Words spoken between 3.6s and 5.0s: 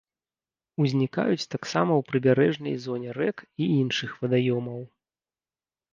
і іншых вадаёмаў.